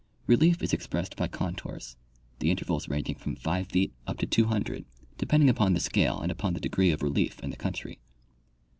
[0.25, 1.95] Relief is expressed by con tours,
[2.39, 4.83] the intervals ranging from 5 feet Up to 200,
[5.19, 7.99] depending upon the scale and upon the degree of relief of the country.